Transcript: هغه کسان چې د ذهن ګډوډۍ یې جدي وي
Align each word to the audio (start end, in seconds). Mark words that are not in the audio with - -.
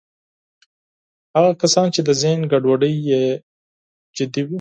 هغه 1.35 1.51
کسان 1.61 1.87
چې 1.95 2.01
د 2.07 2.09
ذهن 2.21 2.39
ګډوډۍ 2.51 2.95
یې 3.09 3.23
جدي 4.17 4.41
وي 4.43 4.49